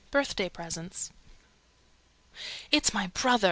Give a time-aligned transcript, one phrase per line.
[0.09, 1.11] BIRTHDAY PRESENTS.
[2.71, 3.39] "It's my brother!"